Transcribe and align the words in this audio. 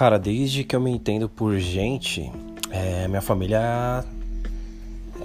Cara, 0.00 0.18
desde 0.18 0.64
que 0.64 0.74
eu 0.74 0.80
me 0.80 0.90
entendo 0.90 1.28
por 1.28 1.58
gente, 1.58 2.32
é, 2.70 3.06
minha 3.06 3.20
família 3.20 4.02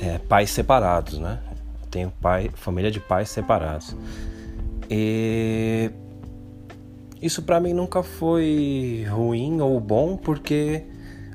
é 0.02 0.18
pais 0.18 0.50
separados, 0.50 1.18
né? 1.18 1.40
Eu 1.82 1.88
tenho 1.90 2.12
pai, 2.20 2.52
família 2.56 2.92
de 2.92 3.00
pais 3.00 3.30
separados. 3.30 3.96
E 4.90 5.90
isso 7.22 7.42
para 7.44 7.58
mim 7.58 7.72
nunca 7.72 8.04
foi 8.04 9.06
ruim 9.10 9.62
ou 9.62 9.80
bom, 9.80 10.18
porque 10.18 10.84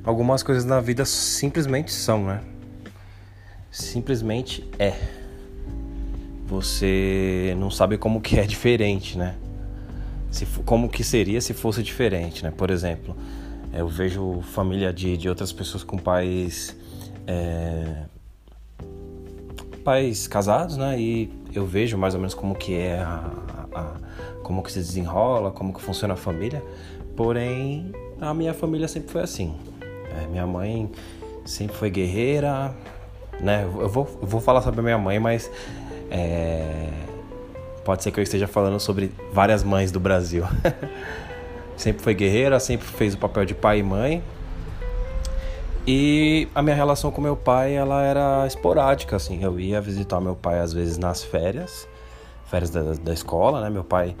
algumas 0.03 0.43
coisas 0.43 0.63
na 0.63 0.79
vida 0.79 1.03
simplesmente 1.03 1.91
são, 1.91 2.23
né? 2.23 2.41
Simplesmente 3.71 4.69
é. 4.77 4.93
Você 6.45 7.55
não 7.57 7.71
sabe 7.71 7.97
como 7.97 8.21
que 8.21 8.37
é 8.37 8.45
diferente, 8.45 9.17
né? 9.17 9.35
Se, 10.31 10.45
como 10.65 10.89
que 10.89 11.03
seria 11.03 11.41
se 11.41 11.53
fosse 11.53 11.83
diferente, 11.83 12.43
né? 12.43 12.51
Por 12.55 12.71
exemplo, 12.71 13.15
eu 13.73 13.87
vejo 13.87 14.41
família 14.41 14.91
de, 14.91 15.17
de 15.17 15.29
outras 15.29 15.51
pessoas 15.51 15.83
com 15.83 15.97
pais 15.97 16.75
é, 17.27 18.05
pais 19.83 20.27
casados, 20.27 20.77
né? 20.77 20.99
E 20.99 21.31
eu 21.53 21.65
vejo 21.65 21.97
mais 21.97 22.13
ou 22.13 22.19
menos 22.19 22.33
como 22.33 22.55
que 22.55 22.75
é 22.75 22.99
a, 22.99 23.29
a, 23.73 23.93
como 24.43 24.63
que 24.63 24.71
se 24.71 24.79
desenrola, 24.79 25.51
como 25.51 25.73
que 25.73 25.81
funciona 25.81 26.13
a 26.13 26.17
família. 26.17 26.63
Porém, 27.15 27.91
a 28.19 28.33
minha 28.33 28.53
família 28.53 28.87
sempre 28.87 29.11
foi 29.11 29.21
assim. 29.21 29.55
É, 30.21 30.27
minha 30.27 30.47
mãe 30.47 30.89
sempre 31.45 31.75
foi 31.75 31.89
guerreira, 31.89 32.73
né? 33.39 33.63
Eu 33.63 33.89
vou, 33.89 34.07
eu 34.21 34.27
vou 34.27 34.39
falar 34.41 34.61
sobre 34.61 34.79
a 34.79 34.83
minha 34.83 34.97
mãe, 34.97 35.19
mas 35.19 35.51
é, 36.09 36.89
Pode 37.83 38.03
ser 38.03 38.11
que 38.11 38.19
eu 38.19 38.23
esteja 38.23 38.47
falando 38.47 38.79
sobre 38.79 39.11
várias 39.33 39.63
mães 39.63 39.91
do 39.91 39.99
Brasil. 39.99 40.43
sempre 41.75 42.01
foi 42.01 42.13
guerreira, 42.13 42.59
sempre 42.59 42.85
fez 42.85 43.13
o 43.13 43.17
papel 43.17 43.45
de 43.45 43.55
pai 43.55 43.79
e 43.79 43.83
mãe. 43.83 44.23
E 45.85 46.47
a 46.53 46.61
minha 46.61 46.75
relação 46.75 47.09
com 47.09 47.19
meu 47.19 47.35
pai, 47.35 47.73
ela 47.73 48.03
era 48.03 48.45
esporádica, 48.45 49.15
assim. 49.15 49.43
Eu 49.43 49.59
ia 49.59 49.81
visitar 49.81 50.21
meu 50.21 50.35
pai 50.35 50.59
às 50.59 50.71
vezes 50.71 50.97
nas 50.97 51.23
férias, 51.23 51.87
férias 52.45 52.69
da, 52.69 52.93
da 52.93 53.13
escola, 53.13 53.61
né? 53.61 53.69
Meu 53.69 53.83
pai 53.83 54.15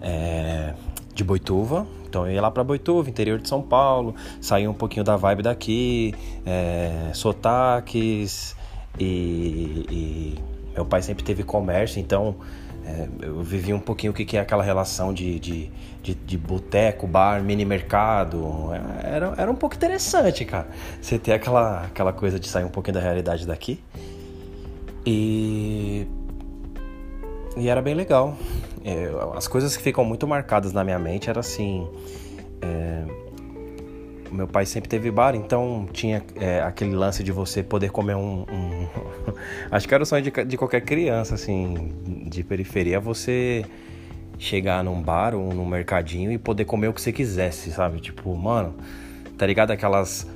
é 0.00 0.74
de 1.16 1.24
Boituva, 1.24 1.86
então 2.06 2.26
eu 2.26 2.34
ia 2.34 2.42
lá 2.42 2.50
para 2.50 2.62
Boituva, 2.62 3.08
interior 3.08 3.38
de 3.38 3.48
São 3.48 3.62
Paulo, 3.62 4.14
saía 4.38 4.70
um 4.70 4.74
pouquinho 4.74 5.02
da 5.02 5.16
vibe 5.16 5.42
daqui, 5.42 6.14
é, 6.44 7.10
sotaques 7.14 8.54
e, 9.00 9.86
e 9.90 10.38
meu 10.76 10.84
pai 10.84 11.02
sempre 11.02 11.24
teve 11.24 11.42
comércio, 11.42 11.98
então 11.98 12.36
é, 12.86 13.08
eu 13.22 13.42
vivi 13.42 13.72
um 13.72 13.80
pouquinho 13.80 14.12
o 14.12 14.14
que 14.14 14.36
é 14.36 14.40
aquela 14.40 14.62
relação 14.62 15.12
de, 15.12 15.40
de, 15.40 15.70
de, 16.02 16.14
de 16.14 16.38
boteco, 16.38 17.04
bar, 17.04 17.42
mini 17.42 17.64
mercado. 17.64 18.70
Era, 19.02 19.34
era 19.36 19.50
um 19.50 19.56
pouco 19.56 19.74
interessante, 19.74 20.44
cara. 20.44 20.68
Você 21.00 21.18
ter 21.18 21.32
aquela, 21.32 21.82
aquela 21.82 22.12
coisa 22.12 22.38
de 22.38 22.46
sair 22.46 22.64
um 22.64 22.68
pouquinho 22.68 22.94
da 22.94 23.00
realidade 23.00 23.44
daqui. 23.44 23.82
E. 25.04 26.06
E 27.56 27.68
era 27.68 27.82
bem 27.82 27.94
legal. 27.94 28.36
É, 28.84 29.10
as 29.34 29.48
coisas 29.48 29.76
que 29.76 29.82
ficam 29.82 30.04
muito 30.04 30.28
marcadas 30.28 30.72
na 30.72 30.84
minha 30.84 30.98
mente 30.98 31.28
era 31.28 31.40
assim. 31.40 31.88
É, 32.62 33.04
meu 34.36 34.46
pai 34.46 34.66
sempre 34.66 34.88
teve 34.88 35.10
bar, 35.10 35.34
então 35.34 35.88
tinha 35.92 36.22
é, 36.36 36.60
aquele 36.60 36.94
lance 36.94 37.24
de 37.24 37.32
você 37.32 37.62
poder 37.62 37.90
comer 37.90 38.14
um. 38.14 38.42
um... 38.42 38.88
Acho 39.70 39.88
que 39.88 39.94
era 39.94 40.02
o 40.02 40.06
sonho 40.06 40.22
de, 40.22 40.30
de, 40.44 40.56
qualquer 40.56 40.82
criança, 40.82 41.34
assim, 41.34 41.92
de 42.28 42.44
periferia, 42.44 43.00
você 43.00 43.64
chegar 44.38 44.84
num 44.84 45.00
bar 45.00 45.34
ou 45.34 45.54
num 45.54 45.64
mercadinho 45.64 46.30
e 46.30 46.36
poder 46.36 46.66
comer 46.66 46.88
o 46.88 46.92
que 46.92 47.00
você 47.00 47.12
quisesse, 47.12 47.70
sabe? 47.72 48.00
Tipo, 48.00 48.36
mano, 48.36 48.74
tá 49.38 49.46
ligado? 49.46 49.70
Aquelas. 49.70 50.26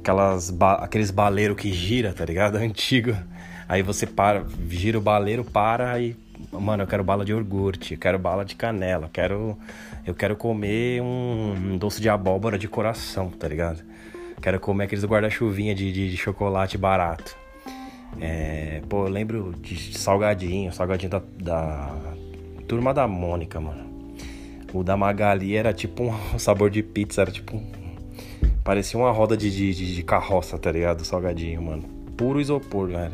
aquelas 0.00 0.50
ba... 0.50 0.74
aqueles 0.74 1.10
baleiros 1.10 1.56
que 1.56 1.72
gira, 1.72 2.12
tá 2.12 2.24
ligado? 2.24 2.56
Antigo. 2.58 3.16
Aí 3.68 3.82
você 3.82 4.06
para, 4.06 4.44
gira 4.68 4.98
o 4.98 5.00
baleiro, 5.00 5.44
para 5.44 5.98
e. 6.00 6.16
Mano, 6.60 6.82
eu 6.82 6.86
quero 6.86 7.04
bala 7.04 7.24
de 7.24 7.32
iogurte, 7.32 7.96
quero 7.96 8.18
bala 8.18 8.44
de 8.44 8.54
canela, 8.54 9.10
quero 9.12 9.58
eu 10.06 10.14
quero 10.14 10.36
comer 10.36 11.02
um, 11.02 11.76
doce 11.78 12.00
de 12.00 12.08
abóbora 12.08 12.58
de 12.58 12.68
coração, 12.68 13.30
tá 13.30 13.48
ligado? 13.48 13.82
Quero 14.40 14.60
comer 14.60 14.84
aqueles 14.84 15.04
guarda-chuvinha 15.04 15.74
de, 15.74 15.92
de, 15.92 16.10
de, 16.10 16.16
chocolate 16.16 16.76
barato. 16.76 17.36
É, 18.20 18.82
pô, 18.88 19.06
eu 19.06 19.10
lembro 19.10 19.54
de 19.60 19.98
salgadinho, 19.98 20.72
salgadinho 20.72 21.10
da, 21.10 21.22
da 21.40 21.90
turma 22.68 22.92
da 22.92 23.08
Mônica, 23.08 23.60
mano. 23.60 24.14
O 24.72 24.82
da 24.82 24.96
Magali 24.96 25.56
era 25.56 25.72
tipo 25.72 26.04
um 26.04 26.12
sabor 26.38 26.70
de 26.70 26.82
pizza, 26.82 27.22
era 27.22 27.30
tipo 27.30 27.60
Parecia 28.64 28.98
uma 28.98 29.10
roda 29.10 29.36
de, 29.36 29.50
de, 29.50 29.94
de 29.94 30.02
carroça, 30.02 30.58
tá 30.58 30.72
ligado? 30.72 31.04
Salgadinho, 31.04 31.60
mano. 31.60 31.82
Puro 32.16 32.40
isopor, 32.40 32.88
galera. 32.88 33.12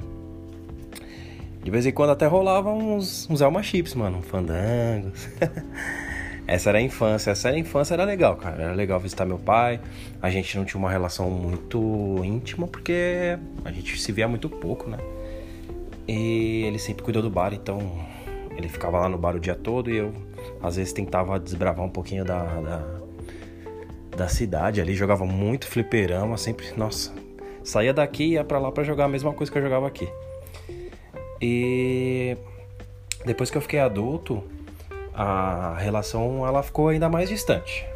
De 1.63 1.71
vez 1.71 1.85
em 1.85 1.93
quando 1.93 2.11
até 2.11 2.27
rolava 2.27 2.71
uns, 2.71 3.29
uns 3.29 3.41
Elma 3.41 3.63
Chips, 3.63 3.95
mano. 3.95 4.23
Fandangos. 4.23 5.29
Essa 6.47 6.71
era 6.71 6.79
a 6.79 6.83
infância. 6.83 7.31
Essa 7.31 7.49
era 7.49 7.57
a 7.57 7.61
infância 7.61 7.95
era 7.95 8.05
legal, 8.05 8.37
cara. 8.37 8.63
Era 8.63 8.73
legal 8.73 8.99
visitar 8.99 9.27
meu 9.27 9.39
pai. 9.39 9.81
A 10.23 10.31
gente 10.31 10.57
não 10.57 10.65
tinha 10.65 10.79
uma 10.79 10.91
relação 10.91 11.31
muito 11.31 12.21
íntima 12.25 12.67
porque 12.67 13.39
a 13.65 13.71
gente 13.71 14.01
se 14.01 14.11
via 14.11 14.27
muito 14.27 14.49
pouco, 14.49 14.89
né? 14.89 14.99
E 16.09 16.65
ele 16.65 16.79
sempre 16.79 17.05
cuidou 17.05 17.23
do 17.23 17.31
bar, 17.31 17.53
então 17.55 17.79
ele 18.57 18.69
ficava 18.69 18.99
lá 18.99 19.09
no 19.09 19.17
bar 19.17 19.37
o 19.37 19.41
dia 19.41 19.55
todo 19.55 19.91
e 19.91 19.99
eu 19.99 20.13
às 20.63 20.77
vezes 20.77 20.93
tentava 20.93 21.39
desbravar 21.39 21.85
um 21.85 21.89
pouquinho 21.89 22.25
da, 22.25 22.43
da, 22.43 22.85
da 24.17 24.29
cidade 24.29 24.81
ali, 24.81 24.95
jogava 24.95 25.25
muito 25.25 25.67
fliperama, 25.67 26.37
sempre, 26.37 26.67
nossa, 26.77 27.15
saía 27.63 27.95
daqui 27.95 28.25
e 28.25 28.33
ia 28.33 28.45
pra 28.45 28.59
lá 28.59 28.73
pra 28.73 28.83
jogar 28.83 29.05
a 29.05 29.09
mesma 29.09 29.33
coisa 29.33 29.53
que 29.53 29.59
eu 29.59 29.63
jogava 29.63 29.87
aqui. 29.87 30.09
E 31.41 32.37
depois 33.25 33.51
que 33.51 33.57
eu 33.57 33.63
fiquei 33.63 33.79
adulto, 33.79 34.43
a 35.15 35.77
relação 35.79 36.47
ela 36.47 36.63
ficou 36.63 36.89
ainda 36.89 37.09
mais 37.09 37.29
distante. 37.29 37.87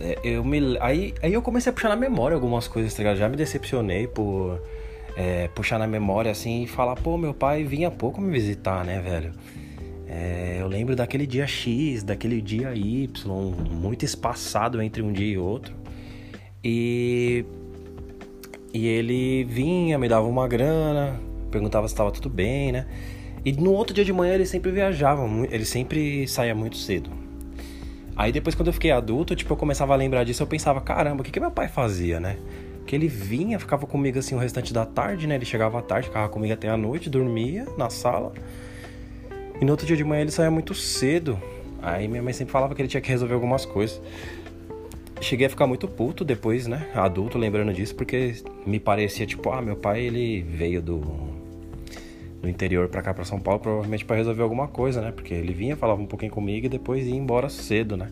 É, 0.00 0.18
eu 0.24 0.44
me, 0.44 0.76
aí, 0.80 1.14
aí 1.22 1.32
eu 1.32 1.42
comecei 1.42 1.70
a 1.70 1.72
puxar 1.72 1.88
na 1.88 1.96
memória 1.96 2.34
algumas 2.34 2.66
coisas, 2.66 2.92
tá 2.92 3.02
ligado? 3.02 3.16
Já 3.16 3.28
me 3.28 3.36
decepcionei 3.36 4.06
por 4.06 4.60
é, 5.16 5.48
puxar 5.48 5.78
na 5.78 5.86
memória 5.86 6.30
assim 6.30 6.64
e 6.64 6.66
falar, 6.66 6.96
pô, 6.96 7.16
meu 7.16 7.32
pai 7.32 7.64
vinha 7.64 7.90
pouco 7.90 8.20
me 8.20 8.30
visitar, 8.30 8.84
né, 8.84 9.00
velho? 9.00 9.32
É, 10.08 10.58
eu 10.60 10.68
lembro 10.68 10.94
daquele 10.94 11.26
dia 11.26 11.46
X, 11.46 12.02
daquele 12.02 12.40
dia 12.40 12.74
Y, 12.74 13.08
muito 13.70 14.04
espaçado 14.04 14.82
entre 14.82 15.02
um 15.02 15.12
dia 15.12 15.34
e 15.34 15.38
outro. 15.38 15.74
E, 16.62 17.44
e 18.72 18.86
ele 18.86 19.44
vinha, 19.44 19.98
me 19.98 20.08
dava 20.08 20.26
uma 20.26 20.48
grana, 20.48 21.20
perguntava 21.54 21.86
se 21.86 21.94
estava 21.94 22.10
tudo 22.10 22.28
bem, 22.28 22.72
né? 22.72 22.86
E 23.44 23.52
no 23.52 23.72
outro 23.72 23.94
dia 23.94 24.04
de 24.04 24.12
manhã 24.12 24.34
ele 24.34 24.46
sempre 24.46 24.72
viajava, 24.72 25.22
ele 25.50 25.64
sempre 25.64 26.26
saía 26.26 26.54
muito 26.54 26.76
cedo. 26.76 27.10
Aí 28.16 28.32
depois 28.32 28.54
quando 28.54 28.68
eu 28.68 28.72
fiquei 28.72 28.90
adulto, 28.90 29.36
tipo, 29.36 29.52
eu 29.52 29.56
começava 29.56 29.92
a 29.92 29.96
lembrar 29.96 30.24
disso, 30.24 30.42
eu 30.42 30.46
pensava, 30.46 30.80
caramba, 30.80 31.20
o 31.20 31.24
que, 31.24 31.30
que 31.30 31.38
meu 31.38 31.50
pai 31.50 31.68
fazia, 31.68 32.18
né? 32.18 32.38
Que 32.86 32.96
ele 32.96 33.06
vinha, 33.06 33.58
ficava 33.58 33.86
comigo 33.86 34.18
assim 34.18 34.34
o 34.34 34.38
restante 34.38 34.72
da 34.72 34.84
tarde, 34.84 35.26
né? 35.26 35.36
Ele 35.36 35.44
chegava 35.44 35.78
à 35.78 35.82
tarde, 35.82 36.08
ficava 36.08 36.28
comigo 36.28 36.52
até 36.52 36.68
a 36.68 36.76
noite, 36.76 37.08
dormia 37.08 37.66
na 37.78 37.88
sala. 37.88 38.32
E 39.60 39.64
no 39.64 39.70
outro 39.70 39.86
dia 39.86 39.96
de 39.96 40.04
manhã 40.04 40.22
ele 40.22 40.30
saía 40.30 40.50
muito 40.50 40.74
cedo. 40.74 41.40
Aí 41.82 42.08
minha 42.08 42.22
mãe 42.22 42.32
sempre 42.32 42.52
falava 42.52 42.74
que 42.74 42.82
ele 42.82 42.88
tinha 42.88 43.00
que 43.00 43.10
resolver 43.10 43.34
algumas 43.34 43.64
coisas. 43.64 44.00
Cheguei 45.20 45.46
a 45.46 45.50
ficar 45.50 45.66
muito 45.66 45.86
puto 45.86 46.24
depois, 46.24 46.66
né? 46.66 46.88
Adulto, 46.94 47.38
lembrando 47.38 47.72
disso, 47.72 47.94
porque 47.94 48.34
me 48.66 48.80
parecia 48.80 49.26
tipo, 49.26 49.50
ah, 49.50 49.62
meu 49.62 49.76
pai 49.76 50.02
ele 50.02 50.42
veio 50.42 50.82
do 50.82 51.33
do 52.44 52.50
interior 52.50 52.88
para 52.88 53.02
cá 53.02 53.14
para 53.14 53.24
São 53.24 53.40
Paulo, 53.40 53.58
provavelmente 53.58 54.04
para 54.04 54.16
resolver 54.16 54.42
alguma 54.42 54.68
coisa, 54.68 55.00
né? 55.00 55.10
Porque 55.10 55.32
ele 55.32 55.52
vinha, 55.52 55.76
falava 55.76 56.00
um 56.00 56.06
pouquinho 56.06 56.30
comigo 56.30 56.66
e 56.66 56.68
depois 56.68 57.06
ia 57.06 57.16
embora 57.16 57.48
cedo, 57.48 57.96
né? 57.96 58.10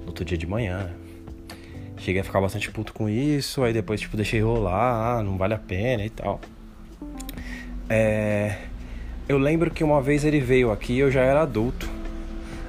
No 0.00 0.08
outro 0.08 0.24
dia 0.24 0.36
de 0.36 0.46
manhã. 0.46 0.90
Cheguei 1.98 2.20
a 2.20 2.24
ficar 2.24 2.40
bastante 2.40 2.70
puto 2.70 2.92
com 2.92 3.08
isso, 3.08 3.62
aí 3.62 3.72
depois 3.72 4.00
tipo 4.00 4.16
deixei 4.16 4.40
rolar, 4.40 5.18
ah, 5.18 5.22
não 5.22 5.36
vale 5.36 5.54
a 5.54 5.58
pena 5.58 6.04
e 6.04 6.10
tal. 6.10 6.40
É... 7.88 8.56
Eu 9.28 9.38
lembro 9.38 9.70
que 9.70 9.84
uma 9.84 10.00
vez 10.00 10.24
ele 10.24 10.40
veio 10.40 10.70
aqui 10.70 10.98
eu 10.98 11.10
já 11.10 11.22
era 11.22 11.42
adulto. 11.42 11.88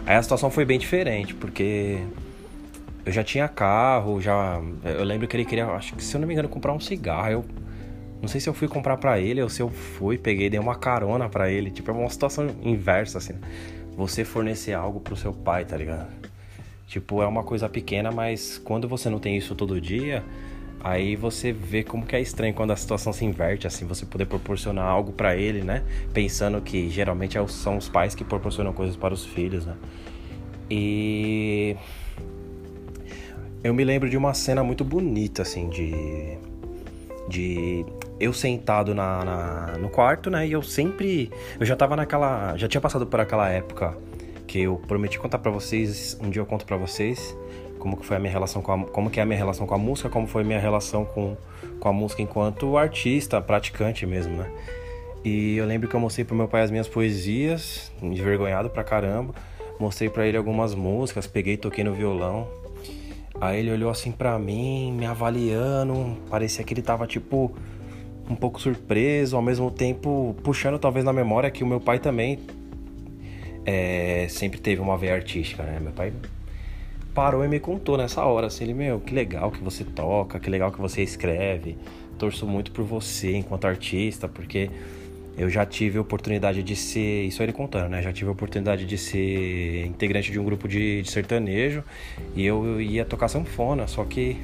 Aí 0.06 0.16
a 0.16 0.22
situação 0.22 0.50
foi 0.50 0.66
bem 0.66 0.80
diferente, 0.80 1.34
porque 1.34 2.00
eu 3.06 3.12
já 3.12 3.24
tinha 3.24 3.48
carro, 3.48 4.22
já. 4.22 4.62
Eu 4.84 5.04
lembro 5.04 5.28
que 5.28 5.36
ele 5.36 5.46
queria, 5.46 5.66
acho 5.68 5.96
que 5.96 6.04
se 6.04 6.16
eu 6.16 6.22
não 6.22 6.28
me 6.28 6.34
engano, 6.34 6.50
comprar 6.50 6.74
um 6.74 6.80
cigarro. 6.80 7.32
Eu 7.32 7.46
não 8.22 8.28
sei 8.28 8.42
se 8.42 8.50
eu 8.50 8.54
fui 8.54 8.68
comprar 8.68 8.98
para 8.98 9.20
ele 9.20 9.42
ou 9.42 9.50
se 9.50 9.62
eu 9.62 9.70
fui, 9.70 10.18
peguei, 10.18 10.50
dei 10.50 10.60
uma 10.60 10.76
carona 10.76 11.30
para 11.30 11.50
ele. 11.50 11.72
Tipo, 11.72 11.92
é 11.92 11.94
uma 11.94 12.10
situação 12.10 12.48
inversa, 12.62 13.18
assim. 13.18 13.34
Você 13.96 14.26
fornecer 14.26 14.74
algo 14.74 15.00
pro 15.00 15.16
seu 15.16 15.34
pai, 15.34 15.66
tá 15.66 15.78
ligado? 15.78 16.10
Tipo, 16.88 17.22
é 17.22 17.28
uma 17.28 17.44
coisa 17.44 17.70
pequena, 17.70 18.12
mas 18.12 18.58
quando 18.58 18.88
você 18.88 19.10
não 19.10 19.20
tem 19.20 19.38
isso 19.38 19.56
todo 19.56 19.80
dia, 19.80 20.24
aí 20.82 21.16
você 21.16 21.52
vê 21.52 21.84
como 21.84 22.06
que 22.06 22.16
é 22.16 22.22
estranho 22.22 22.54
quando 22.54 22.72
a 22.72 22.76
situação 22.76 23.14
se 23.14 23.24
inverte, 23.24 23.68
assim, 23.68 23.86
você 23.86 24.06
poder 24.06 24.26
proporcionar 24.26 24.86
algo 24.86 25.12
para 25.12 25.36
ele, 25.36 25.62
né? 25.62 25.84
Pensando 26.14 26.60
que 26.62 26.90
geralmente 26.90 27.38
é 27.38 27.48
são 27.48 27.78
os 27.78 27.88
pais 27.88 28.16
que 28.16 28.24
proporcionam 28.24 28.74
coisas 28.74 28.96
para 28.96 29.14
os 29.14 29.26
filhos, 29.26 29.66
né? 29.66 29.76
E 30.70 31.76
eu 33.64 33.74
me 33.74 33.84
lembro 33.84 34.10
de 34.10 34.18
uma 34.18 34.34
cena 34.34 34.64
muito 34.64 34.84
bonita, 34.84 35.42
assim, 35.42 35.70
de. 35.70 36.38
De 37.28 37.86
eu 38.20 38.34
sentado 38.34 38.94
na, 38.94 39.24
na, 39.24 39.78
no 39.78 39.90
quarto, 39.90 40.30
né? 40.30 40.48
E 40.48 40.52
eu 40.52 40.62
sempre. 40.62 41.32
Eu 41.60 41.66
já 41.66 41.76
tava 41.76 41.96
naquela. 41.96 42.56
Já 42.58 42.68
tinha 42.68 42.82
passado 42.82 43.06
por 43.06 43.20
aquela 43.20 43.50
época 43.50 43.98
que 44.48 44.62
eu 44.62 44.82
prometi 44.88 45.20
contar 45.20 45.40
para 45.40 45.52
vocês. 45.52 46.18
Um 46.22 46.30
dia 46.30 46.42
eu 46.42 46.46
conto 46.46 46.66
para 46.66 46.78
vocês 46.78 47.36
como 47.80 47.96
que 47.98 48.06
foi 48.06 48.18
a 48.18 48.20
minha 48.20 48.32
relação 48.32 48.62
com 48.62 48.72
a, 48.72 48.84
como 48.86 49.10
que 49.10 49.20
é 49.20 49.24
a 49.24 49.26
minha 49.26 49.38
relação 49.38 49.66
com 49.66 49.74
a 49.74 49.78
música, 49.78 50.10
como 50.10 50.28
foi 50.28 50.44
a 50.44 50.46
minha 50.46 50.60
relação 50.60 51.06
com, 51.06 51.36
com 51.80 51.90
a 51.90 51.94
música 51.94 52.22
enquanto 52.22 52.78
artista, 52.78 53.42
praticante 53.42 54.06
mesmo, 54.06 54.36
né? 54.36 54.52
E 55.24 55.58
eu 55.58 55.66
lembro 55.66 55.88
que 55.88 55.96
eu 55.96 56.00
mostrei 56.00 56.24
pro 56.24 56.36
meu 56.36 56.48
pai 56.48 56.62
as 56.62 56.72
minhas 56.72 56.88
poesias, 56.88 57.92
envergonhado 58.02 58.70
pra 58.70 58.84
caramba. 58.84 59.34
Mostrei 59.80 60.10
para 60.10 60.28
ele 60.28 60.38
algumas 60.38 60.76
músicas, 60.76 61.26
peguei 61.26 61.54
e 61.54 61.58
toquei 61.58 61.84
no 61.84 61.94
violão. 61.94 62.48
Aí 63.40 63.60
ele 63.60 63.72
olhou 63.72 63.90
assim 63.90 64.12
para 64.12 64.38
mim, 64.38 64.92
me 64.92 65.06
avaliando, 65.06 66.18
parecia 66.30 66.64
que 66.64 66.74
ele 66.74 66.82
tava 66.82 67.08
tipo 67.08 67.56
um 68.30 68.36
pouco 68.36 68.62
surpreso, 68.62 69.36
ao 69.36 69.42
mesmo 69.42 69.72
tempo 69.72 70.36
puxando 70.44 70.78
talvez 70.78 71.04
na 71.04 71.12
memória 71.12 71.50
que 71.50 71.64
o 71.64 71.68
meu 71.68 71.80
pai 71.80 72.00
também 72.00 72.40
é, 73.66 74.28
sempre 74.30 74.60
teve 74.60 74.82
uma 74.82 74.98
veia 74.98 75.16
artística, 75.16 75.64
né? 75.64 75.80
Meu 75.80 75.92
pai 75.92 76.14
parou 77.14 77.44
e 77.44 77.48
me 77.48 77.60
contou 77.60 77.98
nessa 77.98 78.24
hora, 78.24 78.48
assim, 78.48 78.64
ele, 78.66 78.74
meu, 78.74 79.00
que 79.00 79.14
legal 79.14 79.52
que 79.52 79.62
você 79.64 79.84
toca, 79.84 80.40
que 80.40 80.50
legal 80.50 80.72
que 80.72 80.80
você 80.80 81.02
escreve, 81.02 81.76
torço 82.18 82.46
muito 82.46 82.72
por 82.72 82.86
você 82.86 83.36
enquanto 83.36 83.66
artista, 83.66 84.28
porque 84.28 84.70
eu 85.38 85.50
já 85.50 85.66
tive 85.66 85.98
a 85.98 86.02
oportunidade 86.02 86.62
de 86.62 86.76
ser, 86.76 87.24
isso 87.26 87.42
ele 87.42 87.54
contando, 87.54 87.90
né? 87.90 88.02
Já 88.02 88.14
tive 88.14 88.30
a 88.30 88.34
oportunidade 88.34 88.86
de 88.86 88.98
ser 88.98 89.86
integrante 89.86 90.32
de 90.32 90.40
um 90.40 90.44
grupo 90.44 90.68
de, 90.68 91.02
de 91.02 91.10
sertanejo 91.10 91.84
e 92.36 92.46
eu 92.46 92.80
ia 92.80 93.06
tocar 93.06 93.28
sanfona, 93.28 93.88
só 93.88 94.04
que 94.04 94.38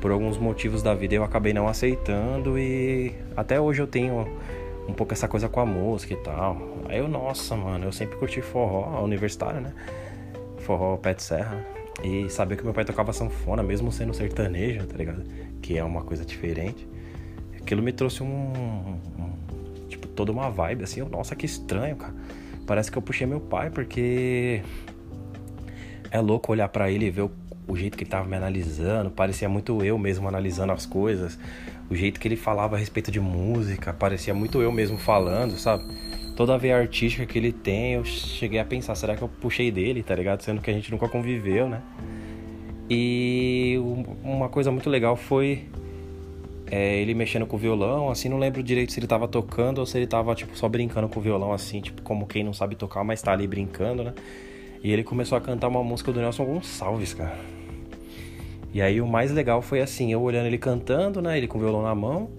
por 0.00 0.10
alguns 0.10 0.38
motivos 0.38 0.82
da 0.82 0.94
vida 0.94 1.14
eu 1.14 1.22
acabei 1.22 1.52
não 1.52 1.68
aceitando 1.68 2.58
e 2.58 3.14
até 3.36 3.60
hoje 3.60 3.82
eu 3.82 3.86
tenho 3.86 4.26
um 4.88 4.92
pouco 4.92 5.12
essa 5.12 5.28
coisa 5.28 5.48
com 5.48 5.60
a 5.60 5.66
música 5.66 6.14
e 6.14 6.16
tal. 6.16 6.56
Aí 6.88 6.98
eu, 6.98 7.08
nossa, 7.08 7.54
mano, 7.54 7.84
eu 7.84 7.92
sempre 7.92 8.16
curti 8.16 8.40
forró, 8.40 9.02
universitário, 9.04 9.60
né? 9.60 9.72
Forró 10.58 10.96
pé 10.96 11.14
de 11.14 11.22
serra. 11.22 11.64
E 12.02 12.30
saber 12.30 12.56
que 12.56 12.64
meu 12.64 12.72
pai 12.72 12.84
tocava 12.84 13.12
sanfona, 13.12 13.62
mesmo 13.62 13.92
sendo 13.92 14.14
sertanejo, 14.14 14.86
tá 14.86 14.96
ligado? 14.96 15.22
Que 15.60 15.76
é 15.76 15.84
uma 15.84 16.02
coisa 16.02 16.24
diferente. 16.24 16.88
Aquilo 17.60 17.82
me 17.82 17.92
trouxe 17.92 18.22
um, 18.22 18.26
um 18.26 18.98
tipo, 19.88 20.08
toda 20.08 20.32
uma 20.32 20.50
vibe, 20.50 20.84
assim, 20.84 21.00
eu, 21.00 21.08
nossa, 21.08 21.36
que 21.36 21.44
estranho, 21.44 21.96
cara. 21.96 22.14
Parece 22.66 22.90
que 22.90 22.96
eu 22.96 23.02
puxei 23.02 23.26
meu 23.26 23.40
pai, 23.40 23.68
porque 23.68 24.62
é 26.10 26.20
louco 26.20 26.52
olhar 26.52 26.68
para 26.68 26.90
ele 26.90 27.06
e 27.06 27.10
ver 27.10 27.22
o, 27.22 27.30
o, 27.70 27.76
jeito 27.76 27.96
que 27.96 28.04
ele 28.04 28.10
tava 28.10 28.28
me 28.28 28.36
analisando. 28.36 29.10
Parecia 29.10 29.48
muito 29.48 29.84
eu 29.84 29.98
mesmo 29.98 30.26
analisando 30.28 30.72
as 30.72 30.86
coisas. 30.86 31.38
O 31.90 31.94
jeito 31.94 32.20
que 32.20 32.28
ele 32.28 32.36
falava 32.36 32.76
a 32.76 32.78
respeito 32.78 33.10
de 33.10 33.20
música, 33.20 33.92
parecia 33.92 34.34
muito 34.34 34.60
eu 34.60 34.70
mesmo 34.70 34.98
falando, 34.98 35.58
sabe? 35.58 35.84
Toda 36.36 36.54
a 36.54 36.56
veia 36.56 36.78
artística 36.78 37.26
que 37.26 37.38
ele 37.38 37.52
tem, 37.52 37.94
eu 37.94 38.04
cheguei 38.04 38.58
a 38.58 38.64
pensar, 38.64 38.94
será 38.94 39.16
que 39.16 39.22
eu 39.22 39.28
puxei 39.28 39.70
dele, 39.70 40.02
tá 40.02 40.14
ligado? 40.14 40.42
Sendo 40.42 40.60
que 40.60 40.70
a 40.70 40.74
gente 40.74 40.90
nunca 40.90 41.08
conviveu, 41.08 41.68
né? 41.68 41.82
E 42.88 43.78
uma 44.22 44.48
coisa 44.48 44.70
muito 44.70 44.88
legal 44.88 45.16
foi 45.16 45.64
é, 46.70 47.00
ele 47.00 47.14
mexendo 47.14 47.46
com 47.46 47.56
o 47.56 47.58
violão, 47.58 48.10
assim, 48.10 48.28
não 48.28 48.38
lembro 48.38 48.62
direito 48.62 48.92
se 48.92 49.00
ele 49.00 49.06
tava 49.06 49.26
tocando 49.26 49.78
ou 49.78 49.86
se 49.86 49.98
ele 49.98 50.06
tava, 50.06 50.34
tipo, 50.34 50.56
só 50.56 50.68
brincando 50.68 51.08
com 51.08 51.18
o 51.18 51.22
violão, 51.22 51.52
assim, 51.52 51.80
tipo, 51.80 52.00
como 52.02 52.26
quem 52.26 52.44
não 52.44 52.52
sabe 52.52 52.76
tocar, 52.76 53.02
mas 53.02 53.20
tá 53.20 53.32
ali 53.32 53.46
brincando, 53.46 54.04
né? 54.04 54.14
E 54.82 54.92
ele 54.92 55.04
começou 55.04 55.36
a 55.36 55.40
cantar 55.40 55.68
uma 55.68 55.82
música 55.82 56.12
do 56.12 56.20
Nelson 56.20 56.44
Gonçalves, 56.44 57.12
cara. 57.12 57.59
E 58.72 58.80
aí 58.80 59.00
o 59.00 59.06
mais 59.06 59.32
legal 59.32 59.60
foi 59.60 59.80
assim, 59.80 60.12
eu 60.12 60.20
olhando 60.22 60.46
ele 60.46 60.58
cantando, 60.58 61.20
né? 61.20 61.36
Ele 61.36 61.48
com 61.48 61.58
o 61.58 61.60
violão 61.60 61.82
na 61.82 61.94
mão. 61.94 62.30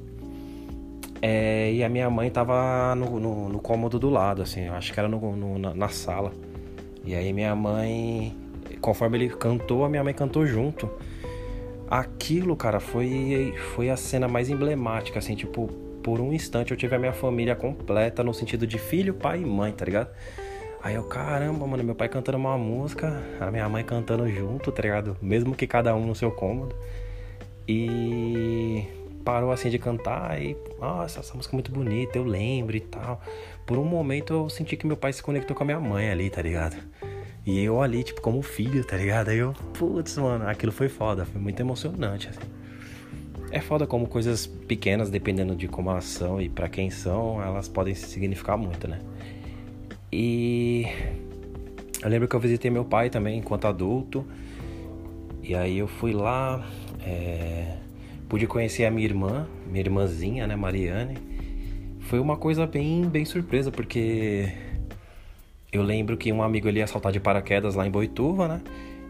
É, 1.22 1.72
e 1.72 1.84
a 1.84 1.90
minha 1.90 2.10
mãe 2.10 2.32
tava 2.32 2.96
no, 2.96 3.20
no, 3.20 3.50
no, 3.50 3.60
cômodo 3.60 4.00
do 4.00 4.10
lado, 4.10 4.42
assim, 4.42 4.66
eu 4.66 4.74
acho 4.74 4.92
que 4.92 5.00
era 5.00 5.08
no, 5.08 5.60
na, 5.60 5.74
na 5.74 5.90
sala. 5.90 6.32
E 7.06 7.14
aí 7.14 7.32
minha 7.32 7.56
mãe, 7.56 8.36
conforme 8.80 9.18
ele 9.18 9.30
cantou, 9.30 9.86
a 9.86 9.90
minha 9.90 10.04
mãe 10.04 10.14
cantou 10.14 10.48
junto. 10.48 10.90
Aquilo, 11.88 12.56
cara, 12.56 12.80
foi, 12.80 13.54
foi 13.76 13.90
a 13.90 13.98
cena 13.98 14.28
mais 14.28 14.50
emblemática, 14.50 15.20
assim, 15.20 15.36
tipo, 15.36 15.68
por 16.02 16.20
um 16.20 16.34
instante 16.34 16.72
eu 16.72 16.78
tive 16.78 16.96
a 16.96 17.00
minha 17.00 17.14
família 17.14 17.56
completa 17.56 18.24
no 18.24 18.34
sentido 18.34 18.66
de 18.66 18.80
filho, 18.80 19.14
pai 19.14 19.42
e 19.42 19.46
mãe, 19.46 19.72
tá 19.72 19.86
ligado? 19.86 20.10
Aí 20.84 20.96
eu, 20.96 21.04
caramba, 21.04 21.68
mano, 21.68 21.84
meu 21.84 21.94
pai 21.94 22.10
cantando 22.10 22.40
uma 22.40 22.58
música, 22.58 23.22
a 23.40 23.52
minha 23.52 23.70
mãe 23.70 23.84
cantando 23.84 24.28
junto, 24.28 24.72
tá 24.72 24.82
ligado? 24.82 25.16
Mesmo 25.22 25.56
que 25.56 25.68
cada 25.68 25.96
um 25.96 26.06
no 26.08 26.16
seu 26.16 26.32
cômodo. 26.32 26.76
E 27.68 28.88
parou 29.24 29.52
assim 29.52 29.70
de 29.70 29.78
cantar 29.78 30.42
e, 30.42 30.58
nossa, 30.80 31.20
essa 31.20 31.36
música 31.36 31.54
é 31.54 31.58
muito 31.58 31.72
bonita, 31.72 32.18
eu 32.18 32.24
lembro 32.24 32.76
e 32.76 32.80
tal. 32.80 33.22
Por 33.66 33.78
um 33.78 33.86
momento 33.86 34.34
eu 34.34 34.50
senti 34.50 34.76
que 34.76 34.88
meu 34.88 34.98
pai 34.98 35.14
se 35.14 35.22
conectou 35.22 35.56
com 35.56 35.62
a 35.62 35.66
minha 35.66 35.80
mãe 35.80 36.10
ali, 36.10 36.30
tá 36.30 36.42
ligado? 36.42 36.76
E 37.46 37.64
eu 37.64 37.82
ali, 37.82 38.04
tipo, 38.04 38.20
como 38.20 38.42
filho, 38.42 38.84
tá 38.84 38.98
ligado? 38.98 39.30
Aí 39.30 39.38
eu, 39.38 39.54
putz, 39.74 40.18
mano, 40.18 40.48
aquilo 40.48 40.72
foi 40.72 40.90
foda, 40.90 41.26
foi 41.26 41.40
muito 41.40 41.60
emocionante, 41.60 42.28
assim. 42.28 42.40
É 43.52 43.60
foda 43.60 43.86
como 43.86 44.08
coisas 44.08 44.48
pequenas, 44.48 45.10
dependendo 45.10 45.56
de 45.56 45.68
como 45.68 45.92
elas 45.92 46.06
são 46.06 46.42
e 46.42 46.50
para 46.50 46.70
quem 46.70 46.90
são, 46.90 47.42
elas 47.42 47.68
podem 47.68 47.94
significar 47.94 48.58
muito, 48.58 48.88
né? 48.88 49.00
E 50.12 50.86
eu 52.04 52.10
lembro 52.10 52.28
que 52.28 52.36
eu 52.36 52.40
visitei 52.40 52.70
meu 52.70 52.84
pai 52.84 53.10
também 53.10 53.40
enquanto 53.40 53.66
adulto. 53.66 54.26
E 55.44 55.56
aí 55.56 55.78
eu 55.78 55.88
fui 55.88 56.14
lá, 56.14 56.66
é... 57.06 57.78
pude 58.30 58.46
conhecer 58.48 58.86
a 58.86 58.92
minha 58.92 59.06
irmã, 59.06 59.48
minha 59.68 59.82
irmãzinha, 59.82 60.46
né, 60.48 60.56
Mariane. 60.56 61.18
Foi 62.02 62.20
uma 62.20 62.36
coisa 62.36 62.68
bem, 62.68 63.08
bem 63.08 63.24
surpresa, 63.26 63.72
porque 63.72 64.52
eu 65.72 65.82
lembro 65.82 66.18
que 66.18 66.32
um 66.34 66.44
amigo 66.44 66.68
ele 66.68 66.80
ia 66.80 66.88
saltar 66.88 67.12
de 67.12 67.20
paraquedas 67.20 67.76
lá 67.76 67.88
em 67.88 67.92
Boituva, 67.92 68.48
né? 68.48 68.62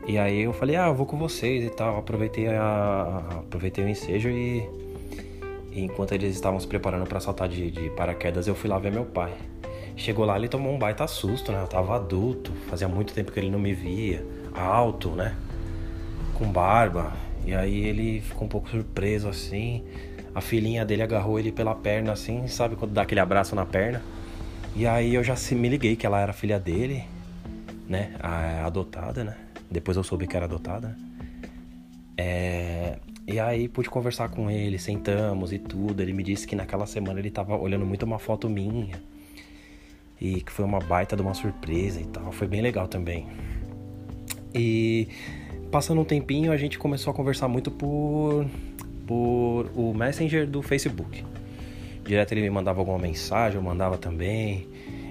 E 0.07 0.18
aí 0.18 0.42
eu 0.42 0.54
falei, 0.54 0.75
ah, 0.75 0.88
eu 0.88 0.95
vou 0.95 1.06
com 1.06 1.18
vocês 1.18 1.63
e 1.63 1.69
tal. 1.69 1.97
Aproveitei, 1.97 2.47
a, 2.47 3.39
aproveitei 3.39 3.83
o 3.83 3.89
ensejo 3.89 4.30
e, 4.30 4.68
e 5.71 5.81
enquanto 5.81 6.13
eles 6.13 6.36
estavam 6.36 6.59
se 6.59 6.68
preparando 6.68 7.07
para 7.07 7.19
saltar 7.19 7.47
de, 7.47 7.71
de, 7.71 7.89
paraquedas, 7.92 8.47
eu 8.47 8.56
fui 8.56 8.69
lá 8.69 8.77
ver 8.77 8.92
meu 8.92 9.06
pai. 9.06 9.33
Chegou 10.01 10.25
lá, 10.25 10.36
ele 10.36 10.48
tomou 10.48 10.74
um 10.74 10.80
baita 10.80 11.06
susto, 11.06 11.51
né? 11.51 11.62
Eu 11.62 11.68
tava 11.68 11.95
adulto, 11.95 12.51
fazia 12.68 12.88
muito 12.88 13.13
tempo 13.13 13.31
que 13.31 13.39
ele 13.39 13.51
não 13.51 13.59
me 13.59 13.71
via, 13.71 14.25
alto, 14.52 15.09
né? 15.11 15.35
Com 16.33 16.52
barba. 16.52 17.14
E 17.45 17.54
aí 17.54 17.85
ele 17.85 18.19
ficou 18.19 18.45
um 18.45 18.47
pouco 18.47 18.68
surpreso 18.68 19.30
assim. 19.30 19.83
A 20.33 20.42
filhinha 20.42 20.83
dele 20.83 21.04
agarrou 21.04 21.37
ele 21.37 21.52
pela 21.52 21.75
perna 21.75 22.14
assim, 22.14 22.47
sabe 22.47 22.75
quando 22.75 22.94
dá 22.94 23.04
aquele 23.04 23.19
abraço 23.19 23.56
na 23.56 23.64
perna? 23.64 24.02
E 24.75 24.87
aí 24.87 25.14
eu 25.14 25.23
já 25.23 25.35
me 25.52 25.69
liguei 25.69 25.95
que 25.95 26.07
ela 26.07 26.19
era 26.19 26.33
filha 26.33 26.59
dele, 26.59 27.04
né? 27.87 28.16
A, 28.19 28.66
adotada, 28.66 29.23
né? 29.23 29.37
Depois 29.69 29.95
eu 29.95 30.04
soube 30.04 30.25
que 30.25 30.35
era 30.35 30.45
adotada. 30.45 30.97
É... 32.18 32.97
E 33.28 33.40
aí 33.40 33.68
pude 33.69 33.87
conversar 33.87 34.30
com 34.30 34.49
ele, 34.49 34.80
sentamos 34.80 35.54
e 35.54 35.59
tudo. 35.59 36.02
Ele 36.02 36.11
me 36.11 36.23
disse 36.23 36.47
que 36.47 36.56
naquela 36.56 36.87
semana 36.87 37.19
ele 37.19 37.30
tava 37.30 37.56
olhando 37.56 37.85
muito 37.85 38.02
uma 38.02 38.18
foto 38.18 38.49
minha. 38.49 39.10
E 40.21 40.42
que 40.42 40.51
foi 40.51 40.63
uma 40.63 40.80
baita 40.80 41.16
de 41.16 41.21
uma 41.21 41.33
surpresa 41.33 41.99
e 41.99 42.06
tal. 42.06 42.31
Foi 42.31 42.47
bem 42.47 42.61
legal 42.61 42.87
também. 42.87 43.28
E 44.54 45.07
passando 45.71 46.01
um 46.01 46.06
tempinho, 46.06 46.51
a 46.51 46.57
gente 46.57 46.78
começou 46.78 47.11
a 47.11 47.13
conversar 47.13 47.47
muito 47.47 47.71
por, 47.71 48.45
por 49.07 49.71
o 49.75 49.94
Messenger 49.94 50.47
do 50.47 50.61
Facebook. 50.61 51.25
Direto 52.06 52.33
ele 52.33 52.42
me 52.42 52.49
mandava 52.49 52.80
alguma 52.80 52.99
mensagem, 52.99 53.57
eu 53.57 53.63
mandava 53.63 53.97
também. 53.97 54.68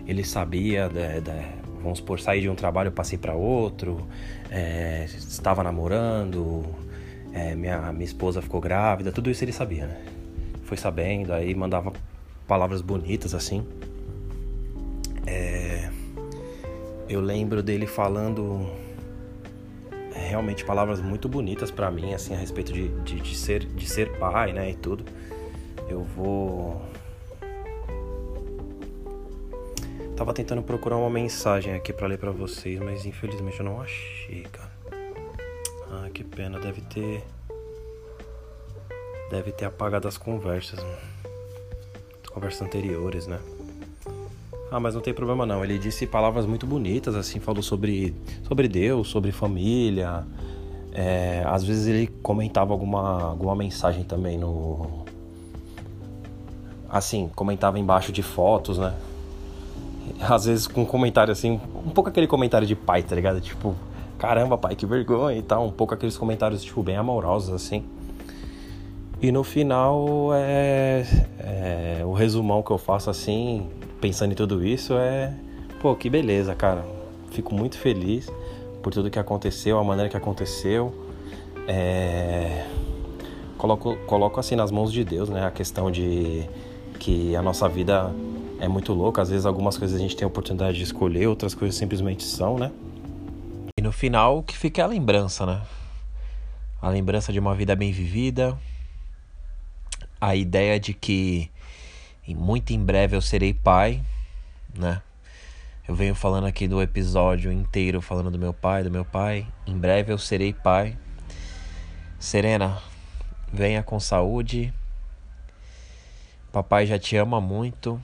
Ele 0.07 0.25
sabia, 0.25 0.89
de, 0.89 1.21
de, 1.21 1.61
vamos 1.83 1.99
supor, 1.99 2.21
sair 2.21 2.41
de 2.41 2.49
um 2.49 2.55
trabalho, 2.55 2.91
passei 2.93 3.19
para 3.19 3.35
outro, 3.35 4.07
é, 4.51 5.05
estava 5.07 5.63
namorando, 5.63 6.65
é, 7.33 7.55
minha, 7.55 7.93
minha 7.93 8.05
esposa 8.05 8.43
ficou 8.43 8.61
grávida, 8.61 9.13
tudo 9.13 9.31
isso 9.31 9.45
ele 9.45 9.53
sabia, 9.53 9.87
né? 9.87 10.01
Foi 10.65 10.77
sabendo, 10.77 11.33
aí 11.33 11.55
mandava 11.55 11.93
palavras 12.47 12.81
bonitas 12.83 13.35
assim. 13.35 13.65
Eu 17.11 17.21
lembro 17.21 17.61
dele 17.61 17.89
falando 17.89 18.71
realmente 20.13 20.65
palavras 20.65 21.01
muito 21.01 21.29
bonitas 21.29 21.69
para 21.69 21.91
mim, 21.91 22.15
assim, 22.15 22.33
a 22.35 22.37
respeito 22.37 22.73
de, 22.73 22.89
de, 23.01 23.21
de, 23.21 23.37
ser, 23.37 23.65
de 23.65 23.89
ser 23.89 24.17
pai, 24.17 24.53
né, 24.53 24.71
e 24.71 24.77
tudo. 24.77 25.05
Eu 25.89 26.05
vou. 26.05 26.81
Tava 30.17 30.33
tentando 30.33 30.63
procurar 30.63 30.99
uma 30.99 31.11
mensagem 31.11 31.75
aqui 31.75 31.93
para 31.93 32.07
ler 32.07 32.19
para 32.19 32.31
vocês, 32.31 32.79
mas 32.79 33.05
infelizmente 33.05 33.59
eu 33.59 33.65
não 33.65 33.81
achei, 33.81 34.43
cara. 34.53 34.71
Ah, 35.91 36.09
que 36.15 36.23
pena, 36.23 36.61
deve 36.61 36.81
ter. 36.83 37.25
Deve 39.31 39.51
ter 39.51 39.65
apagado 39.65 40.07
as 40.07 40.17
conversas. 40.17 40.79
Conversas 42.31 42.63
anteriores, 42.63 43.27
né? 43.27 43.41
Ah, 44.71 44.79
mas 44.79 44.95
não 44.95 45.01
tem 45.01 45.13
problema 45.13 45.45
não. 45.45 45.65
Ele 45.65 45.79
disse 45.79 46.07
palavras 46.07 46.47
muito 46.47 46.67
bonitas, 46.67 47.17
assim, 47.17 47.41
falou 47.41 47.63
sobre, 47.63 48.15
sobre 48.47 48.69
Deus, 48.69 49.09
sobre 49.09 49.33
família, 49.33 50.25
É, 50.93 51.45
às 51.47 51.63
vezes 51.63 51.87
ele 51.87 52.09
comentava 52.23 52.73
alguma, 52.73 53.23
alguma 53.23 53.55
mensagem 53.55 54.03
também 54.05 54.39
no. 54.39 55.05
Assim, 56.89 57.31
comentava 57.35 57.79
embaixo 57.79 58.11
de 58.11 58.23
fotos, 58.23 58.79
né? 58.79 58.95
Às 60.21 60.47
vezes 60.47 60.67
com 60.67 60.83
um 60.83 60.85
comentário 60.85 61.31
assim, 61.33 61.61
um 61.87 61.91
pouco 61.91 62.11
aquele 62.11 62.27
comentário 62.27 62.67
de 62.67 62.75
pai, 62.75 63.03
tá 63.05 63.15
ligado? 63.15 63.41
Tipo, 63.41 63.77
caramba, 64.19 64.59
pai, 64.59 64.75
que 64.75 64.85
vergonha 64.85 65.39
e 65.39 65.43
tal. 65.43 65.65
Um 65.67 65.71
pouco 65.71 65.95
aqueles 65.95 66.17
comentários, 66.17 66.63
tipo, 66.65 66.83
bem 66.83 66.97
amorosos, 66.97 67.55
assim. 67.55 67.85
E 69.23 69.31
no 69.31 69.45
final, 69.45 70.31
é, 70.35 71.07
é, 71.39 72.03
o 72.05 72.13
resumão 72.13 72.63
que 72.63 72.73
eu 72.73 72.79
faço 72.79 73.11
assim, 73.11 73.69
pensando 74.01 74.33
em 74.33 74.35
tudo 74.35 74.65
isso, 74.65 74.95
é. 74.95 75.35
Pô, 75.81 75.95
que 75.95 76.09
beleza, 76.11 76.55
cara. 76.55 76.85
Fico 77.31 77.55
muito 77.55 77.79
feliz 77.79 78.29
por 78.83 78.93
tudo 78.93 79.11
que 79.11 79.19
aconteceu, 79.19 79.79
a 79.79 79.85
maneira 79.85 80.09
que 80.09 80.17
aconteceu. 80.17 80.93
É, 81.69 82.67
coloco, 83.57 83.97
coloco 84.07 84.41
assim 84.41 84.57
nas 84.57 84.71
mãos 84.71 84.93
de 84.93 85.05
Deus, 85.05 85.29
né? 85.29 85.47
A 85.47 85.51
questão 85.51 85.91
de 85.91 86.49
que 86.99 87.37
a 87.37 87.43
nossa 87.43 87.69
vida 87.69 88.11
é 88.59 88.67
muito 88.67 88.93
louca. 88.93 89.23
Às 89.23 89.31
vezes 89.31 89.47
algumas 89.47 89.79
coisas 89.79 89.99
a 89.99 90.03
gente 90.03 90.17
tem 90.17 90.25
a 90.25 90.29
oportunidade 90.29 90.77
de 90.79 90.85
escolher, 90.85 91.27
outras 91.27 91.55
coisas 91.55 91.77
simplesmente 91.77 92.25
são, 92.25 92.59
né? 92.59 92.73
E 93.79 93.83
no 93.83 93.93
final, 93.93 94.39
o 94.39 94.43
que 94.43 94.57
fica 94.57 94.83
é 94.83 94.85
a 94.85 94.89
lembrança, 94.89 95.47
né? 95.47 95.63
A 96.83 96.89
lembrança 96.89 97.33
de 97.33 97.39
uma 97.39 97.55
vida 97.55 97.77
bem 97.77 97.93
vivida, 97.93 98.57
a 100.21 100.35
ideia 100.35 100.81
de 100.81 100.93
que 100.93 101.51
muito 102.29 102.73
em 102.73 102.83
breve 102.83 103.17
eu 103.17 103.21
serei 103.21 103.53
pai, 103.53 104.03
né? 104.75 105.03
Eu 105.89 105.95
venho 105.95 106.15
falando 106.15 106.47
aqui 106.47 106.69
do 106.69 106.81
episódio 106.81 107.51
inteiro 107.51 108.01
falando 108.01 108.31
do 108.31 108.39
meu 108.39 108.55
pai, 108.55 108.85
do 108.85 108.91
meu 108.91 109.05
pai. 109.05 109.47
Em 109.67 109.77
breve 109.77 110.13
eu 110.13 110.19
serei 110.19 110.53
pai. 110.53 110.97
Serena, 112.19 112.81
venha 113.53 113.83
com 113.83 113.99
saúde. 113.99 114.73
Papai 116.53 116.87
já 116.87 116.99
te 116.99 117.17
ama 117.17 117.41
muito. 117.41 118.01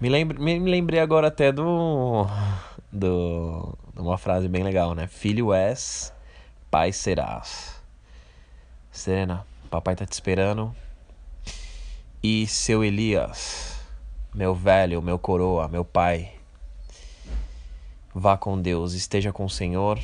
Me, 0.00 0.10
lembre, 0.10 0.38
me 0.38 0.58
lembrei 0.58 1.00
agora 1.00 1.28
até 1.28 1.50
do, 1.50 2.26
do. 2.92 3.78
de 3.94 4.00
uma 4.00 4.18
frase 4.18 4.48
bem 4.48 4.62
legal, 4.62 4.94
né? 4.94 5.06
Filho 5.06 5.54
és, 5.54 6.12
pai 6.70 6.92
serás. 6.92 7.82
Serena, 8.90 9.46
papai 9.70 9.96
tá 9.96 10.04
te 10.04 10.12
esperando. 10.12 10.74
E 12.26 12.46
seu 12.46 12.82
Elias, 12.82 13.78
meu 14.34 14.54
velho, 14.54 15.02
meu 15.02 15.18
coroa, 15.18 15.68
meu 15.68 15.84
pai, 15.84 16.32
vá 18.14 18.34
com 18.34 18.58
Deus, 18.58 18.94
esteja 18.94 19.30
com 19.30 19.44
o 19.44 19.50
Senhor. 19.50 20.00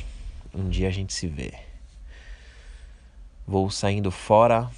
Um 0.53 0.69
dia 0.69 0.87
a 0.87 0.91
gente 0.91 1.13
se 1.13 1.25
vê. 1.25 1.51
Vou 3.47 3.71
saindo 3.71 4.11
fora. 4.11 4.69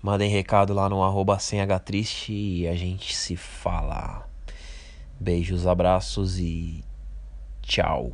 Mandem 0.00 0.30
recado 0.30 0.72
lá 0.72 0.88
no 0.88 1.02
arroba 1.02 1.40
sem 1.40 1.58
triste 1.80 2.32
e 2.32 2.68
a 2.68 2.76
gente 2.76 3.12
se 3.12 3.34
fala. 3.36 4.28
Beijos, 5.18 5.66
abraços 5.66 6.38
e 6.38 6.84
tchau. 7.62 8.12